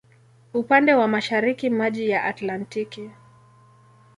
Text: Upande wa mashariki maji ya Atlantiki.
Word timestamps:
Upande 0.53 0.93
wa 0.93 1.07
mashariki 1.07 1.69
maji 1.69 2.09
ya 2.09 2.23
Atlantiki. 2.23 3.11